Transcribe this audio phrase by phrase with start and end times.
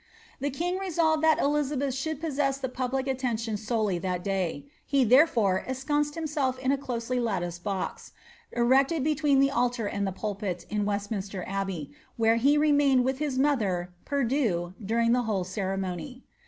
[0.39, 5.63] The king resolved that Elizabeth should possess the public attention solely that day; he therefore
[5.67, 8.11] en sconced himself in a closely latticed box,
[8.51, 13.37] erected between the altar and the pulpit in Westminster Abbey, where he remained with his
[13.37, 16.23] mother, perdue^ during the whole ceremony.